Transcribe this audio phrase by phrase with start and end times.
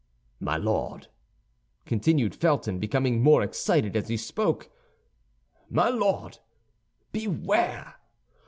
[0.39, 1.09] "My Lord,"
[1.85, 4.71] continued Felton, becoming more excited as he spoke,
[5.69, 6.39] "my Lord,
[7.11, 7.97] beware!